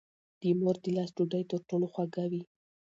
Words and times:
د 0.41 0.43
مور 0.59 0.75
د 0.83 0.85
لاس 0.97 1.09
ډوډۍ 1.17 1.43
تر 1.51 1.59
ټولو 1.69 1.85
خوږه 1.93 2.25
وي. 2.31 2.43